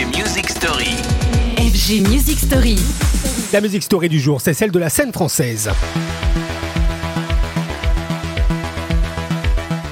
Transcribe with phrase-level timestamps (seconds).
[0.00, 0.96] FG Music Story.
[1.58, 2.76] FG Music Story.
[3.52, 5.68] La musique story du jour, c'est celle de la scène française.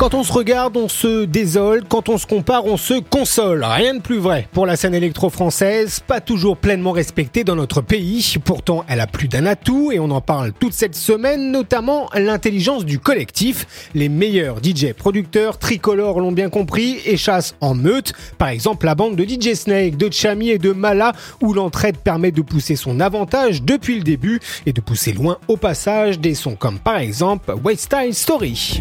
[0.00, 1.84] Quand on se regarde, on se désole.
[1.86, 3.62] Quand on se compare, on se console.
[3.62, 8.36] Rien de plus vrai pour la scène électro-française, pas toujours pleinement respectée dans notre pays.
[8.42, 12.86] Pourtant, elle a plus d'un atout et on en parle toute cette semaine, notamment l'intelligence
[12.86, 13.90] du collectif.
[13.94, 18.14] Les meilleurs DJ producteurs tricolores l'ont bien compris et chassent en meute.
[18.38, 21.12] Par exemple, la bande de DJ Snake, de Chami et de Mala,
[21.42, 25.58] où l'entraide permet de pousser son avantage depuis le début et de pousser loin au
[25.58, 28.80] passage des sons comme par exemple Style Story.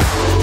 [0.00, 0.39] Thank you.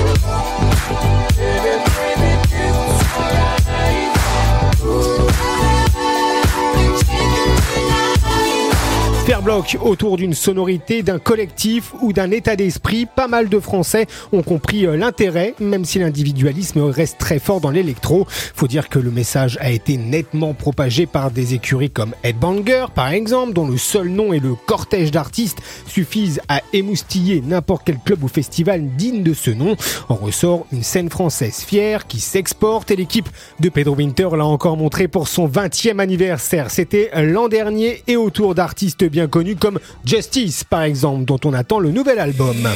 [9.28, 14.08] Faire bloc autour d'une sonorité, d'un collectif ou d'un état d'esprit, pas mal de Français
[14.32, 18.26] ont compris euh, l'intérêt, même si l'individualisme reste très fort dans l'électro.
[18.30, 23.10] Faut dire que le message a été nettement propagé par des écuries comme Headbanger, par
[23.10, 25.58] exemple, dont le seul nom et le cortège d'artistes
[25.88, 29.76] suffisent à émoustiller n'importe quel club ou festival digne de ce nom.
[30.08, 33.28] En ressort une scène française fière qui s'exporte et l'équipe
[33.60, 36.72] de Pedro Winter l'a encore montré pour son 20e anniversaire.
[36.72, 41.90] C'était l'an dernier et autour d'artistes connus comme Justice par exemple dont on attend le
[41.90, 42.70] nouvel album.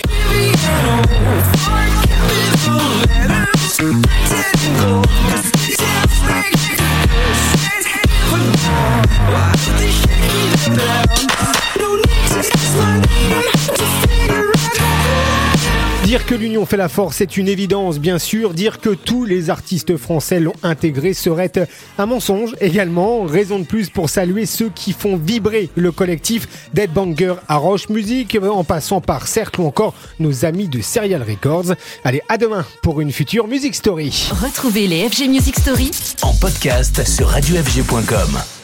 [16.12, 18.54] Dire que l'union fait la force, c'est une évidence, bien sûr.
[18.54, 21.54] Dire que tous les artistes français l'ont intégré serait
[21.98, 23.24] un mensonge également.
[23.24, 28.38] Raison de plus pour saluer ceux qui font vibrer le collectif Deadbanger à Roche Music,
[28.44, 31.76] en passant par Cercle ou encore nos amis de Serial Records.
[32.04, 34.32] Allez, à demain pour une future Music Story.
[34.32, 35.92] Retrouvez les FG Music Story
[36.24, 38.61] En podcast sur radiofg.com.